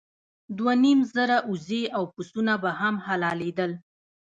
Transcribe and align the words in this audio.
دوه 0.57 0.73
نیم 0.83 0.99
زره 1.13 1.37
اوزې 1.49 1.83
او 1.97 2.03
پسونه 2.13 2.53
به 2.61 2.71
هم 2.79 2.95
حلالېدل. 3.05 3.71